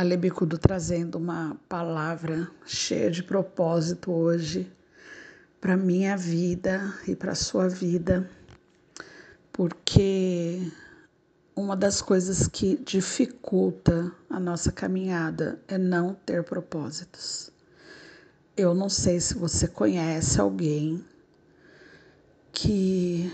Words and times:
Alebicudo 0.00 0.56
trazendo 0.56 1.18
uma 1.18 1.58
palavra 1.68 2.50
cheia 2.64 3.10
de 3.10 3.22
propósito 3.22 4.10
hoje 4.10 4.72
para 5.60 5.76
minha 5.76 6.16
vida 6.16 6.94
e 7.06 7.14
para 7.14 7.34
sua 7.34 7.68
vida, 7.68 8.26
porque 9.52 10.72
uma 11.54 11.76
das 11.76 12.00
coisas 12.00 12.48
que 12.48 12.82
dificulta 12.82 14.10
a 14.30 14.40
nossa 14.40 14.72
caminhada 14.72 15.60
é 15.68 15.76
não 15.76 16.14
ter 16.14 16.44
propósitos. 16.44 17.50
Eu 18.56 18.74
não 18.74 18.88
sei 18.88 19.20
se 19.20 19.34
você 19.34 19.68
conhece 19.68 20.40
alguém 20.40 21.04
que 22.52 23.30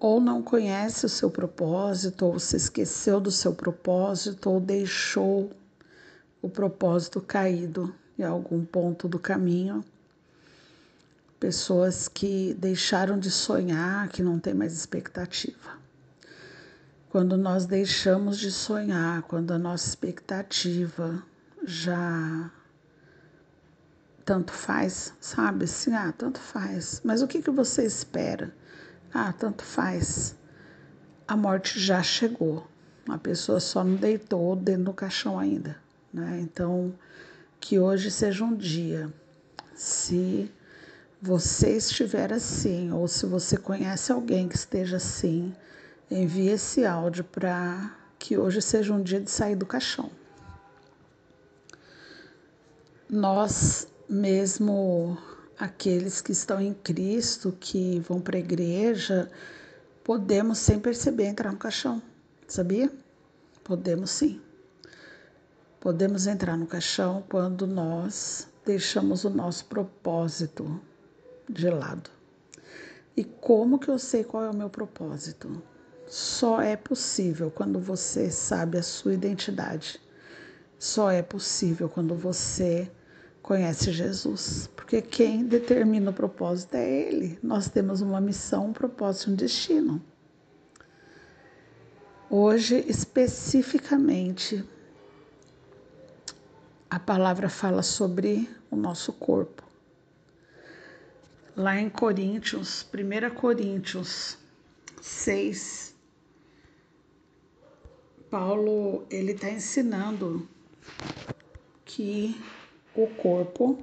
ou 0.00 0.20
não 0.20 0.42
conhece 0.42 1.06
o 1.06 1.08
seu 1.08 1.30
propósito, 1.30 2.26
ou 2.26 2.40
se 2.40 2.56
esqueceu 2.56 3.20
do 3.20 3.30
seu 3.30 3.54
propósito, 3.54 4.50
ou 4.50 4.58
deixou 4.58 5.48
o 6.46 6.48
propósito 6.48 7.20
caído 7.20 7.92
em 8.16 8.22
algum 8.22 8.64
ponto 8.64 9.08
do 9.08 9.18
caminho. 9.18 9.84
Pessoas 11.40 12.06
que 12.06 12.54
deixaram 12.54 13.18
de 13.18 13.32
sonhar, 13.32 14.08
que 14.08 14.22
não 14.22 14.38
têm 14.38 14.54
mais 14.54 14.72
expectativa. 14.72 15.76
Quando 17.10 17.36
nós 17.36 17.66
deixamos 17.66 18.38
de 18.38 18.52
sonhar, 18.52 19.22
quando 19.22 19.50
a 19.52 19.58
nossa 19.58 19.88
expectativa 19.88 21.20
já 21.64 22.50
tanto 24.24 24.52
faz, 24.52 25.12
sabe? 25.20 25.64
Assim, 25.64 25.94
ah, 25.94 26.14
tanto 26.16 26.38
faz. 26.38 27.00
Mas 27.04 27.22
o 27.22 27.26
que, 27.26 27.42
que 27.42 27.50
você 27.50 27.84
espera? 27.84 28.54
Ah, 29.12 29.32
tanto 29.32 29.64
faz. 29.64 30.36
A 31.26 31.36
morte 31.36 31.80
já 31.80 32.02
chegou. 32.04 32.66
A 33.08 33.18
pessoa 33.18 33.58
só 33.58 33.82
não 33.82 33.96
deitou 33.96 34.54
dentro 34.54 34.84
do 34.84 34.92
caixão 34.92 35.38
ainda. 35.38 35.76
Né? 36.12 36.40
Então, 36.40 36.94
que 37.60 37.78
hoje 37.78 38.10
seja 38.10 38.44
um 38.44 38.54
dia, 38.54 39.12
se 39.74 40.50
você 41.20 41.76
estiver 41.76 42.32
assim, 42.32 42.92
ou 42.92 43.08
se 43.08 43.26
você 43.26 43.56
conhece 43.56 44.12
alguém 44.12 44.48
que 44.48 44.56
esteja 44.56 44.96
assim, 44.96 45.54
envie 46.10 46.48
esse 46.48 46.84
áudio 46.84 47.24
para 47.24 47.94
que 48.18 48.36
hoje 48.36 48.62
seja 48.62 48.92
um 48.92 49.02
dia 49.02 49.20
de 49.20 49.30
sair 49.30 49.56
do 49.56 49.66
caixão. 49.66 50.10
Nós, 53.08 53.88
mesmo 54.08 55.16
aqueles 55.58 56.20
que 56.20 56.32
estão 56.32 56.60
em 56.60 56.74
Cristo, 56.74 57.56
que 57.58 58.00
vão 58.00 58.20
para 58.20 58.36
a 58.36 58.40
igreja, 58.40 59.30
podemos 60.04 60.58
sem 60.58 60.78
perceber 60.78 61.26
entrar 61.26 61.52
no 61.52 61.58
caixão, 61.58 62.02
sabia? 62.46 62.92
Podemos 63.64 64.10
sim. 64.10 64.40
Podemos 65.80 66.26
entrar 66.26 66.56
no 66.56 66.66
caixão 66.66 67.22
quando 67.28 67.66
nós 67.66 68.48
deixamos 68.64 69.24
o 69.24 69.30
nosso 69.30 69.66
propósito 69.66 70.80
de 71.48 71.70
lado. 71.70 72.10
E 73.16 73.24
como 73.24 73.78
que 73.78 73.88
eu 73.88 73.98
sei 73.98 74.24
qual 74.24 74.44
é 74.44 74.50
o 74.50 74.56
meu 74.56 74.68
propósito? 74.68 75.62
Só 76.06 76.60
é 76.60 76.76
possível 76.76 77.50
quando 77.50 77.78
você 77.78 78.30
sabe 78.30 78.78
a 78.78 78.82
sua 78.82 79.14
identidade. 79.14 80.00
Só 80.78 81.10
é 81.10 81.22
possível 81.22 81.88
quando 81.88 82.14
você 82.14 82.90
conhece 83.42 83.92
Jesus, 83.92 84.68
porque 84.74 85.00
quem 85.00 85.46
determina 85.46 86.10
o 86.10 86.14
propósito 86.14 86.74
é 86.74 86.88
Ele. 86.88 87.38
Nós 87.42 87.68
temos 87.68 88.00
uma 88.00 88.20
missão, 88.20 88.66
um 88.66 88.72
propósito, 88.72 89.30
um 89.30 89.34
destino. 89.34 90.02
Hoje, 92.28 92.84
especificamente, 92.88 94.64
a 96.88 96.98
palavra 96.98 97.48
fala 97.48 97.82
sobre 97.82 98.48
o 98.70 98.76
nosso 98.76 99.12
corpo. 99.12 99.62
Lá 101.56 101.80
em 101.80 101.88
Coríntios, 101.88 102.86
1 102.92 103.34
Coríntios 103.34 104.38
6, 105.00 105.94
Paulo 108.30 109.06
ele 109.10 109.32
está 109.32 109.50
ensinando 109.50 110.48
que 111.84 112.40
o 112.94 113.06
corpo 113.06 113.82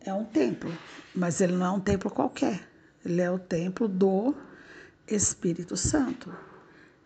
é 0.00 0.12
um 0.12 0.24
templo, 0.24 0.72
mas 1.14 1.40
ele 1.40 1.52
não 1.52 1.66
é 1.66 1.70
um 1.70 1.80
templo 1.80 2.10
qualquer. 2.10 2.68
Ele 3.04 3.20
é 3.20 3.30
o 3.30 3.38
templo 3.38 3.86
do 3.86 4.34
Espírito 5.06 5.76
Santo. 5.76 6.47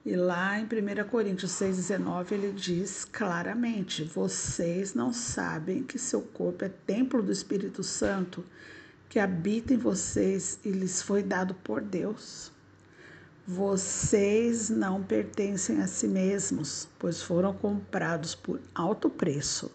E 0.05 0.17
lá 0.17 0.59
em 0.59 0.65
1 0.65 1.09
Coríntios 1.09 1.53
6,19 1.53 2.33
ele 2.33 2.53
diz 2.53 3.05
claramente: 3.05 4.03
Vocês 4.03 4.95
não 4.95 5.13
sabem 5.13 5.85
que 5.85 5.97
seu 5.97 6.23
corpo 6.23 6.65
é 6.65 6.69
templo 6.69 7.23
do 7.23 7.31
Espírito 7.31 7.85
Santo, 7.85 8.45
que 9.09 9.21
habita 9.21 9.73
em 9.73 9.77
vocês 9.77 10.59
e 10.65 10.71
lhes 10.71 11.01
foi 11.01 11.23
dado 11.23 11.55
por 11.55 11.81
Deus. 11.81 12.51
Vocês 13.47 14.69
não 14.71 15.03
pertencem 15.03 15.81
a 15.81 15.87
si 15.87 16.09
mesmos, 16.09 16.89
pois 16.99 17.23
foram 17.23 17.53
comprados 17.53 18.35
por 18.35 18.61
alto 18.75 19.09
preço. 19.09 19.71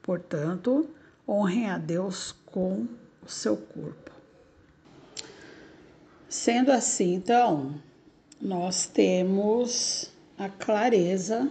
Portanto, 0.00 0.88
honrem 1.26 1.70
a 1.70 1.78
Deus 1.78 2.36
com 2.46 2.86
o 3.20 3.28
seu 3.28 3.56
corpo. 3.56 4.12
Sendo 6.28 6.70
assim, 6.70 7.14
então, 7.14 7.80
nós 8.40 8.86
temos 8.86 10.10
a 10.38 10.48
clareza 10.48 11.50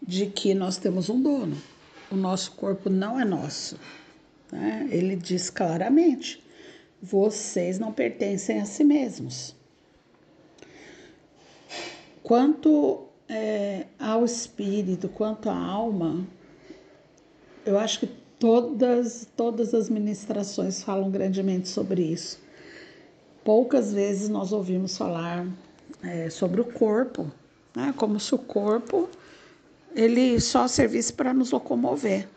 de 0.00 0.26
que 0.26 0.54
nós 0.54 0.76
temos 0.76 1.08
um 1.08 1.20
dono. 1.20 1.56
O 2.10 2.16
nosso 2.16 2.52
corpo 2.52 2.90
não 2.90 3.18
é 3.18 3.24
nosso. 3.24 3.78
Né? 4.50 4.88
Ele 4.90 5.16
diz 5.16 5.50
claramente: 5.50 6.42
vocês 7.02 7.78
não 7.78 7.92
pertencem 7.92 8.60
a 8.60 8.64
si 8.64 8.84
mesmos. 8.84 9.54
Quanto 12.22 13.06
é, 13.28 13.86
ao 13.98 14.24
espírito, 14.24 15.08
quanto 15.08 15.50
à 15.50 15.56
alma, 15.56 16.26
eu 17.64 17.78
acho 17.78 18.00
que 18.00 18.06
todas, 18.38 19.26
todas 19.36 19.74
as 19.74 19.88
ministrações 19.88 20.82
falam 20.82 21.10
grandemente 21.10 21.68
sobre 21.68 22.02
isso. 22.02 22.40
Poucas 23.44 23.92
vezes 23.92 24.28
nós 24.28 24.52
ouvimos 24.52 24.96
falar 24.96 25.46
é, 26.02 26.30
sobre 26.30 26.60
o 26.60 26.64
corpo, 26.64 27.30
né? 27.74 27.92
como 27.96 28.18
se 28.20 28.34
o 28.34 28.38
corpo 28.38 29.08
ele 29.94 30.40
só 30.40 30.66
servisse 30.66 31.12
para 31.12 31.34
nos 31.34 31.50
locomover. 31.50 32.28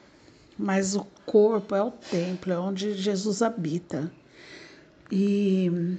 Mas 0.57 0.95
o 0.95 1.05
corpo 1.25 1.75
é 1.75 1.83
o 1.83 1.91
templo, 1.91 2.51
é 2.51 2.57
onde 2.57 2.93
Jesus 2.93 3.41
habita. 3.41 4.11
E 5.11 5.97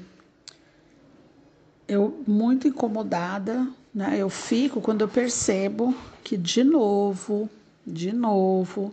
eu 1.87 2.23
muito 2.27 2.67
incomodada, 2.67 3.69
né? 3.95 4.17
Eu 4.19 4.29
fico 4.29 4.81
quando 4.81 5.03
eu 5.03 5.09
percebo 5.09 5.95
que 6.25 6.37
de 6.37 6.65
novo, 6.65 7.49
de 7.87 8.13
novo, 8.13 8.93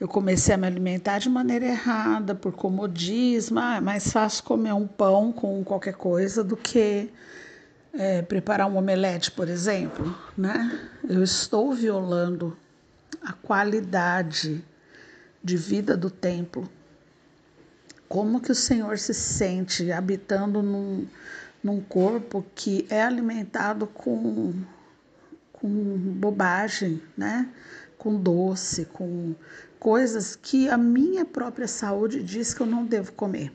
eu 0.00 0.08
comecei 0.08 0.54
a 0.54 0.56
me 0.56 0.66
alimentar 0.66 1.18
de 1.18 1.28
maneira 1.28 1.66
errada, 1.66 2.34
por 2.34 2.52
comodismo. 2.52 3.60
Ah, 3.60 3.76
é 3.76 3.80
mais 3.80 4.10
fácil 4.10 4.42
comer 4.44 4.72
um 4.72 4.86
pão 4.86 5.30
com 5.30 5.62
qualquer 5.62 5.92
coisa 5.92 6.42
do 6.42 6.56
que 6.56 7.10
é, 7.92 8.22
preparar 8.22 8.66
um 8.66 8.78
omelete, 8.78 9.30
por 9.30 9.46
exemplo. 9.46 10.16
Né? 10.38 10.88
Eu 11.06 11.22
estou 11.22 11.74
violando 11.74 12.56
a 13.22 13.34
qualidade 13.34 14.64
de 15.44 15.56
vida 15.58 15.98
do 15.98 16.10
templo. 16.10 16.66
Como 18.08 18.40
que 18.40 18.52
o 18.52 18.54
Senhor 18.54 18.98
se 18.98 19.12
sente 19.12 19.92
habitando 19.92 20.62
num, 20.62 21.06
num 21.62 21.78
corpo 21.78 22.42
que 22.54 22.86
é 22.88 23.02
alimentado 23.02 23.86
com, 23.86 24.54
com 25.52 25.68
bobagem, 25.68 27.02
né? 27.16 27.50
Com 28.00 28.16
doce, 28.16 28.86
com 28.86 29.34
coisas 29.78 30.34
que 30.34 30.70
a 30.70 30.76
minha 30.78 31.22
própria 31.22 31.68
saúde 31.68 32.22
diz 32.22 32.54
que 32.54 32.62
eu 32.62 32.66
não 32.66 32.86
devo 32.86 33.12
comer. 33.12 33.52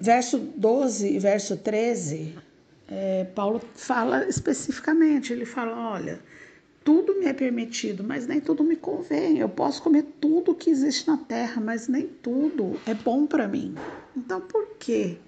Verso 0.00 0.38
12 0.38 1.08
e 1.08 1.18
verso 1.18 1.56
13, 1.56 2.38
é, 2.88 3.24
Paulo 3.34 3.60
fala 3.74 4.26
especificamente: 4.26 5.32
ele 5.32 5.44
fala, 5.44 5.76
olha, 5.90 6.20
tudo 6.84 7.18
me 7.18 7.26
é 7.26 7.32
permitido, 7.32 8.04
mas 8.04 8.28
nem 8.28 8.40
tudo 8.40 8.62
me 8.62 8.76
convém. 8.76 9.38
Eu 9.38 9.48
posso 9.48 9.82
comer 9.82 10.04
tudo 10.20 10.54
que 10.54 10.70
existe 10.70 11.08
na 11.08 11.16
terra, 11.16 11.60
mas 11.60 11.88
nem 11.88 12.06
tudo 12.06 12.80
é 12.86 12.94
bom 12.94 13.26
para 13.26 13.48
mim. 13.48 13.74
Então, 14.16 14.40
por 14.40 14.68
quê? 14.78 15.18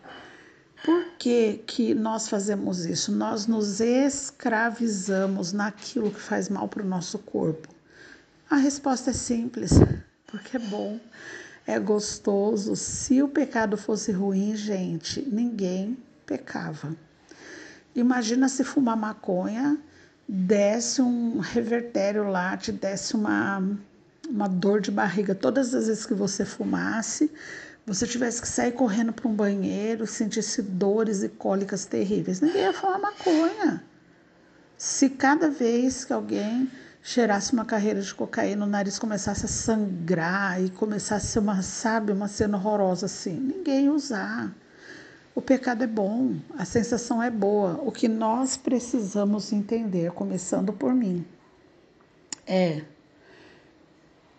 Por 0.85 1.05
que, 1.17 1.63
que 1.65 1.95
nós 1.95 2.29
fazemos 2.29 2.85
isso? 2.85 3.13
Nós 3.13 3.47
nos 3.47 3.81
escravizamos 3.81 5.53
naquilo 5.53 6.11
que 6.11 6.21
faz 6.21 6.49
mal 6.49 6.67
para 6.67 6.83
o 6.83 6.89
nosso 6.89 7.19
corpo. 7.21 7.69
A 8.51 8.57
resposta 8.57 9.11
é 9.11 9.13
simples, 9.13 9.71
porque 10.27 10.57
é 10.57 10.61
bom, 10.61 10.99
é 11.67 11.79
gostoso. 11.79 12.75
Se 12.75 13.23
o 13.23 13.29
pecado 13.29 13.77
fosse 13.77 14.11
ruim, 14.11 14.57
gente, 14.57 15.23
ninguém 15.23 15.97
pecava. 16.27 16.97
Imagina 17.95 18.49
se 18.49 18.65
fumar 18.65 18.97
maconha 18.97 19.79
desse 20.27 21.01
um 21.01 21.39
revertério 21.39 22.29
lá, 22.29 22.57
te 22.57 22.73
desse 22.73 23.15
uma, 23.15 23.63
uma 24.29 24.49
dor 24.49 24.81
de 24.81 24.91
barriga 24.91 25.35
todas 25.35 25.75
as 25.75 25.87
vezes 25.87 26.07
que 26.07 26.15
você 26.15 26.45
fumasse, 26.45 27.31
você 27.87 28.07
tivesse 28.07 28.41
que 28.41 28.49
sair 28.49 28.73
correndo 28.73 29.13
para 29.13 29.29
um 29.29 29.35
banheiro, 29.35 30.07
sentisse 30.07 30.63
dores 30.63 31.23
e 31.23 31.29
cólicas 31.29 31.85
terríveis. 31.85 32.41
Ninguém 32.41 32.63
ia 32.63 32.73
fumar 32.73 32.99
maconha. 32.99 33.83
Se 34.79 35.11
cada 35.11 35.51
vez 35.51 36.05
que 36.05 36.13
alguém 36.13 36.71
cheirasse 37.03 37.53
uma 37.53 37.65
carreira 37.65 38.01
de 38.01 38.15
cocaína, 38.15 38.65
o 38.65 38.69
nariz 38.69 38.99
começasse 38.99 39.45
a 39.45 39.49
sangrar 39.49 40.63
e 40.63 40.71
começasse 40.71 41.27
a 41.27 41.31
ser 41.31 41.39
uma, 41.41 41.61
sabe, 41.63 42.13
uma 42.13 42.29
cena 42.29 42.57
horrorosa 42.57 43.07
assim, 43.07 43.35
ninguém 43.35 43.87
ia 43.87 43.93
usar. 43.93 44.55
O 45.35 45.43
pecado 45.43 45.83
é 45.83 45.87
bom, 45.87 46.37
a 46.57 46.65
sensação 46.65 47.23
é 47.23 47.31
boa. 47.31 47.81
O 47.83 47.91
que 47.91 48.07
nós 48.07 48.57
precisamos 48.57 49.53
entender, 49.53 50.13
começando 50.13 50.73
por 50.73 50.95
mim, 50.95 51.25
é 52.47 52.83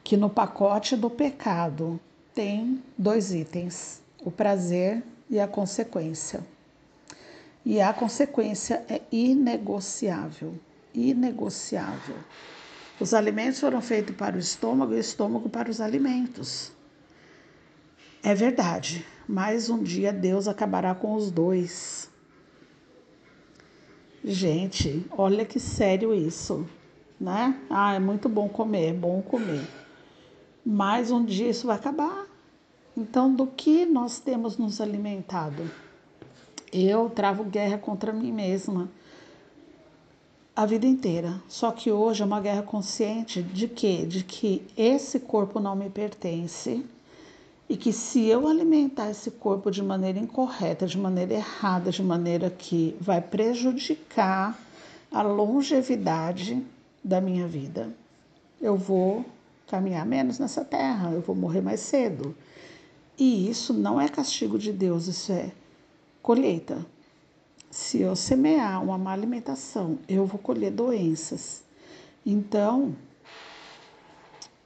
que 0.04 0.16
no 0.16 0.30
pacote 0.30 0.96
do 0.96 1.10
pecado 1.10 2.00
tem 2.34 2.84
dois 2.98 3.34
itens: 3.34 4.02
o 4.24 4.32
prazer 4.32 5.04
e 5.30 5.40
a 5.40 5.48
consequência. 5.48 6.44
E 7.66 7.80
a 7.80 7.94
consequência 7.94 8.84
é 8.90 9.02
inegociável. 9.12 10.54
Inegociável. 10.94 12.18
Os 13.00 13.14
alimentos 13.14 13.60
foram 13.60 13.82
feitos 13.82 14.16
para 14.16 14.36
o 14.36 14.40
estômago 14.40 14.94
e 14.94 14.98
o 14.98 15.00
estômago 15.00 15.50
para 15.50 15.70
os 15.70 15.80
alimentos. 15.80 16.72
É 18.22 18.34
verdade, 18.36 19.06
mas 19.28 19.70
um 19.70 19.82
dia 19.82 20.14
Deus 20.14 20.48
acabará 20.48 20.94
com 20.94 21.14
os 21.14 21.32
dois. 21.32 22.10
Gente, 24.24 25.06
olha 25.12 25.44
que 25.44 25.60
sério 25.60 26.14
isso, 26.14 26.66
né? 27.20 27.60
Ah, 27.70 27.96
é 27.96 28.00
muito 28.00 28.30
bom 28.30 28.48
comer, 28.48 28.92
é 28.92 28.94
bom 28.94 29.22
comer. 29.22 29.68
Mas 30.66 31.12
um 31.12 31.26
dia 31.26 31.50
isso 31.50 31.68
vai 31.68 31.76
acabar. 31.76 32.23
Então, 32.96 33.34
do 33.34 33.48
que 33.48 33.86
nós 33.86 34.20
temos 34.20 34.58
nos 34.58 34.80
alimentado? 34.80 35.70
Eu 36.72 37.10
travo 37.10 37.44
guerra 37.44 37.78
contra 37.78 38.14
mim 38.14 38.32
mesma 38.32 38.90
a 40.56 40.66
vida 40.66 40.86
inteira. 40.86 41.42
Só 41.48 41.72
que 41.72 41.92
hoje 41.92 42.22
é 42.22 42.26
uma 42.26 42.40
guerra 42.40 42.62
consciente 42.62 43.42
de 43.42 43.68
quê? 43.68 44.06
De 44.06 44.24
que 44.24 44.66
esse 44.78 45.20
corpo 45.20 45.60
não 45.60 45.76
me 45.76 45.90
pertence 45.90 46.86
e 47.68 47.76
que 47.76 47.92
se 47.92 48.28
eu 48.28 48.48
alimentar 48.48 49.10
esse 49.10 49.32
corpo 49.32 49.72
de 49.72 49.82
maneira 49.82 50.20
incorreta, 50.20 50.86
de 50.86 50.98
maneira 50.98 51.34
errada, 51.34 51.90
de 51.90 52.04
maneira 52.04 52.50
que 52.50 52.96
vai 53.00 53.22
prejudicar 53.22 54.60
a 55.12 55.22
longevidade 55.22 56.62
da 57.04 57.20
minha 57.20 57.48
vida, 57.48 57.90
eu 58.62 58.78
vou 58.78 59.26
caminhar 59.68 60.06
menos 60.06 60.38
nessa 60.38 60.64
terra, 60.64 61.12
eu 61.12 61.22
vou 61.22 61.36
morrer 61.36 61.62
mais 61.62 61.80
cedo. 61.80 62.36
E 63.18 63.50
isso 63.50 63.74
não 63.74 64.00
é 64.02 64.08
castigo 64.08 64.58
de 64.58 64.72
Deus, 64.72 65.08
isso 65.08 65.32
é 65.32 65.52
colheita. 66.22 66.86
Se 67.70 68.02
eu 68.02 68.16
semear 68.16 68.84
uma 68.84 68.98
má 68.98 69.12
alimentação, 69.14 70.00
eu 70.08 70.26
vou 70.26 70.40
colher 70.40 70.72
doenças. 70.72 71.64
Então, 72.26 72.96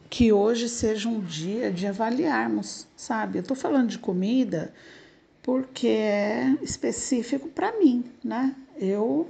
que 0.10 0.32
hoje 0.32 0.70
seja 0.70 1.10
um 1.10 1.20
dia 1.20 1.72
de 1.72 1.88
avaliarmos, 1.88 2.88
sabe? 2.96 3.38
Eu 3.38 3.42
estou 3.42 3.56
falando 3.56 3.90
de 3.90 4.00
comida 4.00 4.74
porque 5.42 5.88
é 5.88 6.58
específico 6.62 7.48
para 7.50 7.78
mim, 7.80 8.06
né? 8.24 8.56
Eu 8.76 9.30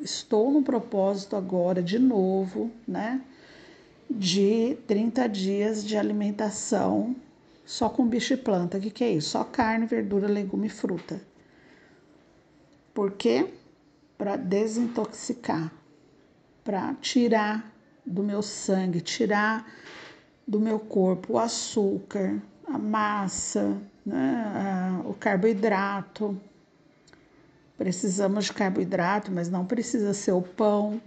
estou 0.00 0.50
no 0.50 0.62
propósito 0.62 1.36
agora 1.36 1.82
de 1.82 1.98
novo, 1.98 2.70
né? 2.86 3.20
De 4.10 4.76
30 4.86 5.28
dias 5.28 5.84
de 5.84 5.96
alimentação 5.96 7.14
só 7.70 7.88
com 7.88 8.04
bicho 8.04 8.34
e 8.34 8.36
planta. 8.36 8.78
O 8.78 8.80
que, 8.80 8.90
que 8.90 9.04
é 9.04 9.12
isso? 9.12 9.30
Só 9.30 9.44
carne, 9.44 9.86
verdura, 9.86 10.26
legume 10.26 10.66
e 10.66 10.70
fruta. 10.70 11.20
Por 12.92 13.12
quê? 13.12 13.46
Para 14.18 14.34
desintoxicar, 14.34 15.72
para 16.64 16.92
tirar 16.94 17.72
do 18.04 18.24
meu 18.24 18.42
sangue, 18.42 19.00
tirar 19.00 19.64
do 20.44 20.58
meu 20.58 20.80
corpo 20.80 21.34
o 21.34 21.38
açúcar, 21.38 22.42
a 22.66 22.76
massa, 22.76 23.80
né, 24.04 25.00
o 25.04 25.14
carboidrato. 25.14 26.36
Precisamos 27.78 28.46
de 28.46 28.52
carboidrato, 28.52 29.30
mas 29.30 29.48
não 29.48 29.64
precisa 29.64 30.12
ser 30.12 30.32
o 30.32 30.42
pão. 30.42 31.00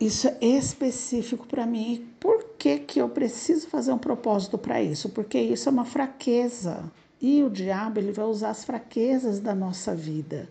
Isso 0.00 0.28
é 0.28 0.38
específico 0.40 1.46
para 1.46 1.66
mim. 1.66 2.08
Por 2.20 2.44
que, 2.56 2.78
que 2.78 3.00
eu 3.00 3.08
preciso 3.08 3.68
fazer 3.68 3.92
um 3.92 3.98
propósito 3.98 4.56
para 4.56 4.80
isso? 4.80 5.08
Porque 5.08 5.38
isso 5.38 5.68
é 5.68 5.72
uma 5.72 5.84
fraqueza. 5.84 6.84
E 7.20 7.42
o 7.42 7.50
diabo 7.50 7.98
ele 7.98 8.12
vai 8.12 8.24
usar 8.24 8.50
as 8.50 8.64
fraquezas 8.64 9.40
da 9.40 9.54
nossa 9.54 9.94
vida. 9.94 10.48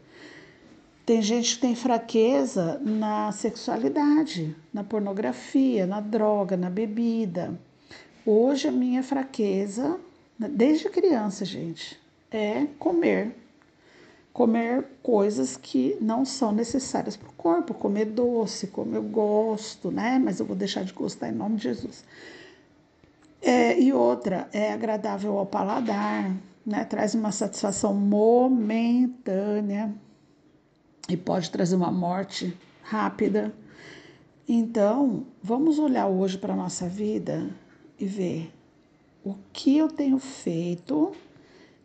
Tem 1.05 1.21
gente 1.21 1.55
que 1.55 1.61
tem 1.61 1.73
fraqueza 1.73 2.81
na 2.83 3.31
sexualidade, 3.31 4.53
na 4.73 4.83
pornografia, 4.83 5.87
na 5.87 6.01
droga, 6.01 6.57
na 6.57 6.69
bebida. 6.69 7.57
Hoje 8.25 8.67
a 8.67 8.71
minha 8.73 9.01
fraqueza, 9.01 9.97
desde 10.37 10.89
criança, 10.89 11.45
gente, 11.45 11.97
é 12.29 12.65
comer. 12.77 13.33
Comer 14.37 14.85
coisas 15.01 15.57
que 15.57 15.97
não 15.99 16.23
são 16.23 16.51
necessárias 16.51 17.17
para 17.17 17.27
o 17.27 17.33
corpo, 17.33 17.73
comer 17.73 18.05
doce, 18.05 18.67
como 18.67 18.95
eu 18.95 19.01
gosto, 19.01 19.89
né? 19.89 20.21
Mas 20.23 20.39
eu 20.39 20.45
vou 20.45 20.55
deixar 20.55 20.83
de 20.83 20.93
gostar 20.93 21.29
em 21.29 21.31
nome 21.31 21.55
de 21.55 21.63
Jesus. 21.63 22.05
É, 23.41 23.79
e 23.81 23.91
outra, 23.91 24.47
é 24.53 24.71
agradável 24.71 25.39
ao 25.39 25.45
paladar, 25.47 26.37
né? 26.63 26.85
Traz 26.85 27.15
uma 27.15 27.31
satisfação 27.31 27.95
momentânea 27.95 29.91
e 31.09 31.17
pode 31.17 31.49
trazer 31.49 31.75
uma 31.75 31.91
morte 31.91 32.55
rápida. 32.83 33.51
Então, 34.47 35.25
vamos 35.41 35.79
olhar 35.79 36.05
hoje 36.05 36.37
para 36.37 36.53
a 36.53 36.57
nossa 36.57 36.87
vida 36.87 37.49
e 37.99 38.05
ver 38.05 38.53
o 39.25 39.33
que 39.51 39.79
eu 39.79 39.87
tenho 39.87 40.19
feito 40.19 41.11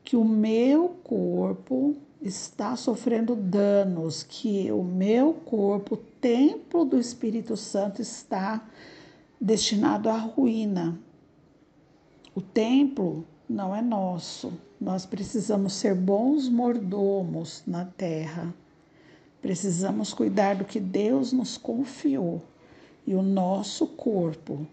que 0.04 0.16
o 0.16 0.24
meu 0.24 0.90
corpo 1.02 1.96
está 2.22 2.76
sofrendo 2.76 3.34
danos, 3.34 4.22
que 4.22 4.70
o 4.70 4.82
meu 4.82 5.34
corpo, 5.34 5.94
o 5.94 5.98
templo 5.98 6.84
do 6.84 6.98
Espírito 6.98 7.56
Santo, 7.56 8.00
está 8.00 8.64
destinado 9.40 10.08
à 10.08 10.16
ruína. 10.16 10.98
O 12.34 12.40
templo 12.40 13.26
não 13.48 13.74
é 13.74 13.82
nosso. 13.82 14.52
Nós 14.80 15.04
precisamos 15.04 15.74
ser 15.74 15.94
bons 15.94 16.48
mordomos 16.48 17.62
na 17.66 17.84
terra. 17.84 18.54
Precisamos 19.40 20.14
cuidar 20.14 20.56
do 20.56 20.64
que 20.64 20.78
Deus 20.78 21.32
nos 21.32 21.58
confiou. 21.58 22.42
E 23.06 23.14
o 23.14 23.22
nosso 23.22 23.86
corpo 23.86 24.66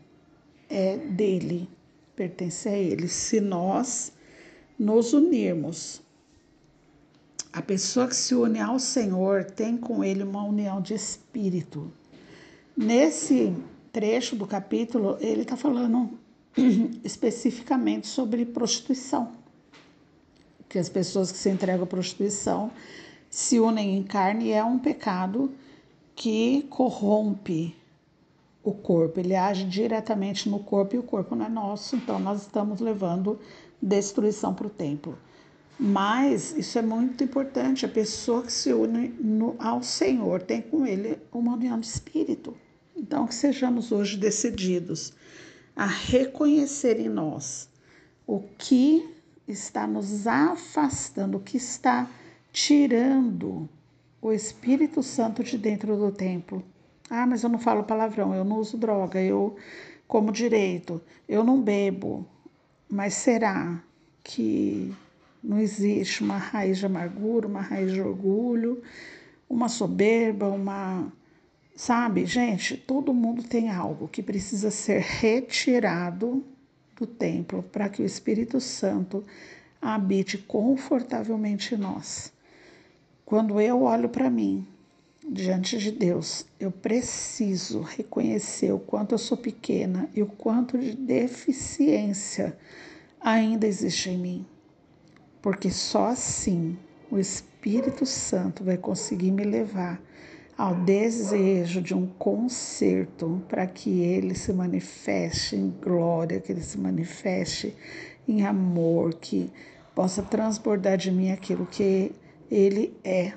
é 0.70 0.98
dele, 0.98 1.68
pertence 2.16 2.70
a 2.70 2.78
ele. 2.78 3.08
Se 3.08 3.42
nós 3.42 4.14
nos 4.78 5.14
unirmos, 5.14 6.02
a 7.52 7.62
pessoa 7.62 8.08
que 8.08 8.16
se 8.16 8.36
une 8.36 8.60
ao 8.60 8.80
Senhor 8.80 9.44
tem 9.44 9.76
com 9.76 10.04
ele 10.04 10.24
uma 10.24 10.44
união 10.44 10.82
de 10.82 10.94
espírito. 10.94 11.92
Nesse 12.78 13.54
trecho 13.92 14.36
do 14.36 14.46
capítulo, 14.46 15.18
ele 15.20 15.42
está 15.42 15.58
falando 15.58 16.12
especificamente 17.04 18.08
sobre 18.08 18.46
prostituição. 18.46 19.32
Que 20.68 20.78
as 20.78 20.88
pessoas 20.88 21.32
que 21.32 21.38
se 21.38 21.50
entregam 21.50 21.84
à 21.84 21.88
prostituição 21.88 22.72
se 23.30 23.60
unem 23.60 23.98
em 23.98 24.04
carne 24.04 24.46
e 24.46 24.52
é 24.52 24.64
um 24.64 24.78
pecado 24.78 25.52
que 26.16 26.64
corrompe 26.70 27.76
o 28.64 28.74
corpo, 28.74 29.20
ele 29.20 29.36
age 29.36 29.64
diretamente 29.64 30.50
no 30.50 30.60
corpo 30.60 30.96
e 30.96 31.00
o 31.00 31.04
corpo 31.04 31.36
não 31.36 31.46
é 31.46 31.50
nosso, 31.50 31.96
então 31.96 32.20
nós 32.20 32.42
estamos 32.42 32.80
levando 32.80 33.40
destruição 33.82 34.54
para 34.54 34.68
o 34.68 34.70
templo. 34.70 35.18
Mas 35.80 36.56
isso 36.58 36.78
é 36.78 36.82
muito 36.82 37.24
importante, 37.24 37.86
a 37.86 37.90
pessoa 37.90 38.44
que 38.44 38.52
se 38.52 38.74
une 38.74 39.10
no, 39.20 39.56
ao 39.60 39.82
Senhor 39.82 40.42
tem 40.42 40.62
com 40.62 40.86
ele 40.86 41.18
uma 41.32 41.54
união 41.54 41.80
de 41.80 41.88
espírito. 41.88 42.56
Então, 42.96 43.26
que 43.26 43.34
sejamos 43.34 43.92
hoje 43.92 44.18
decididos 44.18 45.14
a 45.76 45.86
reconhecer 45.86 47.00
em 47.00 47.08
nós 47.08 47.70
o 48.28 48.42
que 48.58 49.10
está 49.48 49.88
nos 49.88 50.28
afastando, 50.28 51.38
o 51.38 51.40
que 51.40 51.56
está 51.56 52.10
tirando 52.52 53.70
o 54.22 54.34
Espírito 54.34 55.02
Santo 55.02 55.44
de 55.44 55.58
dentro 55.58 55.96
do 55.96 56.12
templo 56.12 56.62
ah, 57.10 57.26
mas 57.26 57.42
eu 57.42 57.50
não 57.50 57.58
falo 57.58 57.84
palavrão, 57.84 58.36
eu 58.36 58.46
não 58.46 58.58
uso 58.58 58.78
droga, 58.78 59.20
eu 59.22 59.56
como 60.08 60.32
direito, 60.32 61.02
eu 61.28 61.44
não 61.44 61.60
bebo. 61.62 62.26
Mas 62.88 63.16
será 63.16 63.82
que 64.24 64.94
não 65.44 65.60
existe 65.60 66.24
uma 66.24 66.38
raiz 66.38 66.78
de 66.78 66.86
amargura, 66.86 67.48
uma 67.48 67.62
raiz 67.62 67.92
de 67.92 68.02
orgulho, 68.02 68.82
uma 69.50 69.70
soberba, 69.70 70.48
uma 70.48 71.12
Sabe, 71.80 72.26
gente, 72.26 72.76
todo 72.76 73.14
mundo 73.14 73.42
tem 73.42 73.70
algo 73.70 74.10
que 74.10 74.22
precisa 74.22 74.70
ser 74.70 75.00
retirado 75.00 76.44
do 76.98 77.08
templo 77.08 77.64
para 77.64 77.88
que 77.88 78.02
o 78.02 78.06
Espírito 78.06 78.60
Santo 78.60 79.24
habite 79.82 80.38
confortavelmente 80.38 81.76
em 81.76 81.78
nós. 81.78 82.34
Quando 83.26 83.62
eu 83.62 83.84
olho 83.84 84.10
para 84.10 84.30
mim, 84.30 84.68
diante 85.26 85.78
de 85.78 85.90
Deus, 85.90 86.46
eu 86.60 86.70
preciso 86.70 87.80
reconhecer 87.80 88.74
o 88.74 88.80
quanto 88.80 89.14
eu 89.14 89.18
sou 89.18 89.38
pequena 89.38 90.10
e 90.14 90.22
o 90.22 90.28
quanto 90.28 90.78
de 90.78 90.94
deficiência 90.94 92.58
ainda 93.22 93.66
existe 93.66 94.10
em 94.10 94.18
mim. 94.18 94.46
Porque 95.42 95.70
só 95.70 96.08
assim 96.08 96.78
o 97.12 97.18
Espírito 97.18 98.06
Santo 98.06 98.64
vai 98.64 98.78
conseguir 98.78 99.32
me 99.32 99.44
levar 99.44 100.02
ao 100.58 100.76
desejo 100.76 101.82
de 101.82 101.94
um 101.94 102.06
conserto 102.06 103.42
para 103.48 103.66
que 103.66 104.02
ele 104.02 104.36
se 104.36 104.52
manifeste 104.52 105.56
em 105.56 105.70
glória, 105.70 106.42
que 106.42 106.52
ele 106.52 106.62
se 106.62 106.78
manifeste 106.78 107.74
em 108.28 108.46
amor, 108.46 109.14
que 109.14 109.50
possa 109.96 110.22
transbordar 110.22 110.98
de 110.98 111.12
mim 111.12 111.32
aquilo 111.32 111.66
que 111.66 112.12
ele 112.52 112.94
é. 113.04 113.34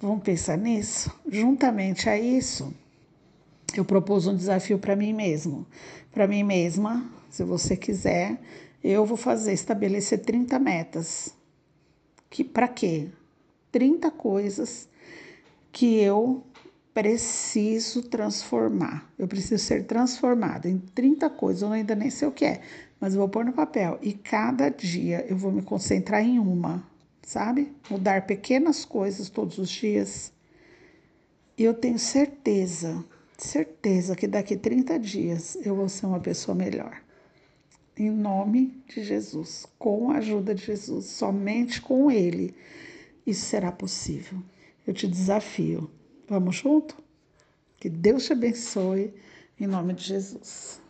Vamos 0.00 0.22
pensar 0.22 0.56
nisso? 0.56 1.14
Juntamente 1.30 2.08
a 2.08 2.18
isso, 2.18 2.74
eu 3.80 3.84
propus 3.84 4.26
um 4.26 4.36
desafio 4.36 4.78
para 4.78 4.96
mim 4.96 5.12
mesmo. 5.12 5.66
Para 6.12 6.26
mim 6.26 6.42
mesma, 6.42 7.10
se 7.30 7.44
você 7.44 7.76
quiser, 7.76 8.40
eu 8.82 9.06
vou 9.06 9.16
fazer, 9.16 9.52
estabelecer 9.52 10.20
30 10.20 10.58
metas. 10.58 11.34
Que 12.28 12.42
para 12.42 12.68
quê? 12.68 13.08
30 13.70 14.10
coisas 14.10 14.88
que 15.70 15.96
eu 15.96 16.42
preciso 16.92 18.02
transformar. 18.02 19.10
Eu 19.18 19.26
preciso 19.26 19.62
ser 19.64 19.84
transformada 19.86 20.68
em 20.68 20.78
30 20.78 21.30
coisas, 21.30 21.62
eu 21.62 21.72
ainda 21.72 21.94
nem 21.94 22.10
sei 22.10 22.28
o 22.28 22.32
que 22.32 22.44
é, 22.44 22.60
mas 23.00 23.14
vou 23.14 23.28
pôr 23.28 23.44
no 23.44 23.52
papel 23.52 23.98
e 24.02 24.12
cada 24.12 24.68
dia 24.68 25.24
eu 25.28 25.36
vou 25.36 25.50
me 25.50 25.62
concentrar 25.62 26.22
em 26.22 26.38
uma, 26.38 26.86
sabe? 27.22 27.72
Mudar 27.90 28.26
pequenas 28.26 28.84
coisas 28.84 29.30
todos 29.30 29.58
os 29.58 29.70
dias. 29.70 30.32
E 31.56 31.64
eu 31.64 31.74
tenho 31.74 31.98
certeza, 31.98 33.04
certeza 33.46 34.16
que 34.16 34.26
daqui 34.26 34.56
30 34.56 34.98
dias 34.98 35.56
eu 35.64 35.74
vou 35.74 35.88
ser 35.88 36.06
uma 36.06 36.20
pessoa 36.20 36.54
melhor. 36.54 37.02
Em 37.96 38.10
nome 38.10 38.82
de 38.88 39.04
Jesus, 39.04 39.66
com 39.78 40.10
a 40.10 40.16
ajuda 40.16 40.54
de 40.54 40.64
Jesus, 40.64 41.06
somente 41.06 41.80
com 41.80 42.10
Ele, 42.10 42.54
isso 43.26 43.44
será 43.44 43.70
possível. 43.70 44.38
Eu 44.86 44.94
te 44.94 45.06
desafio. 45.06 45.90
Vamos 46.28 46.56
junto? 46.56 46.96
Que 47.78 47.88
Deus 47.88 48.24
te 48.24 48.32
abençoe, 48.32 49.12
em 49.60 49.66
nome 49.66 49.92
de 49.94 50.04
Jesus. 50.04 50.80